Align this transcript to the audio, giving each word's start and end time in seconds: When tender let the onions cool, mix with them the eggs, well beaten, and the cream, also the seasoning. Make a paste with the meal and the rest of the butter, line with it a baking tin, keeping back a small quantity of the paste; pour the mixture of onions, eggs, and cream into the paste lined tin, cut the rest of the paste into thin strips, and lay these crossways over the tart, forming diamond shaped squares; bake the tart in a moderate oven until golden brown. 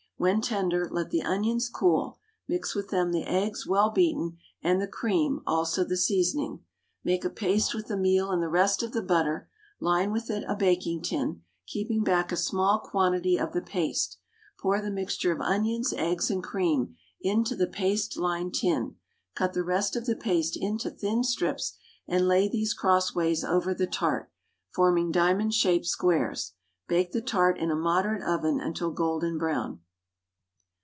When 0.23 0.39
tender 0.39 0.87
let 0.91 1.09
the 1.09 1.23
onions 1.23 1.67
cool, 1.67 2.19
mix 2.47 2.75
with 2.75 2.89
them 2.89 3.11
the 3.11 3.23
eggs, 3.23 3.65
well 3.65 3.89
beaten, 3.89 4.37
and 4.61 4.79
the 4.79 4.87
cream, 4.87 5.39
also 5.47 5.83
the 5.83 5.97
seasoning. 5.97 6.63
Make 7.03 7.25
a 7.25 7.29
paste 7.31 7.73
with 7.73 7.87
the 7.87 7.97
meal 7.97 8.29
and 8.29 8.39
the 8.39 8.47
rest 8.47 8.83
of 8.83 8.91
the 8.91 9.01
butter, 9.01 9.49
line 9.79 10.11
with 10.11 10.29
it 10.29 10.43
a 10.47 10.55
baking 10.55 11.01
tin, 11.01 11.41
keeping 11.65 12.03
back 12.03 12.31
a 12.31 12.37
small 12.37 12.77
quantity 12.81 13.37
of 13.39 13.51
the 13.53 13.63
paste; 13.63 14.19
pour 14.59 14.79
the 14.79 14.91
mixture 14.91 15.31
of 15.31 15.41
onions, 15.41 15.91
eggs, 15.93 16.29
and 16.29 16.43
cream 16.43 16.95
into 17.21 17.55
the 17.55 17.65
paste 17.65 18.15
lined 18.15 18.53
tin, 18.53 18.97
cut 19.33 19.53
the 19.53 19.63
rest 19.63 19.95
of 19.95 20.05
the 20.05 20.15
paste 20.15 20.55
into 20.55 20.91
thin 20.91 21.23
strips, 21.23 21.79
and 22.07 22.27
lay 22.27 22.47
these 22.47 22.75
crossways 22.75 23.43
over 23.43 23.73
the 23.73 23.87
tart, 23.87 24.31
forming 24.69 25.11
diamond 25.11 25.51
shaped 25.55 25.87
squares; 25.87 26.53
bake 26.87 27.11
the 27.11 27.23
tart 27.23 27.57
in 27.57 27.71
a 27.71 27.75
moderate 27.75 28.21
oven 28.21 28.59
until 28.59 28.91
golden 28.91 29.39
brown. 29.39 29.79